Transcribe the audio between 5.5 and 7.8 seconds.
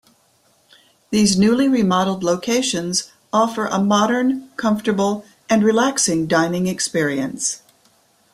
relaxing dining experience.